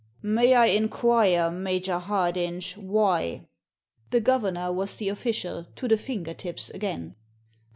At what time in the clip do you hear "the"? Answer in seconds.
4.09-4.19, 4.95-5.09, 5.87-5.95